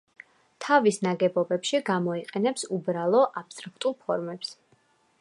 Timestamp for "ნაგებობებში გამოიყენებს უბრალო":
1.07-3.23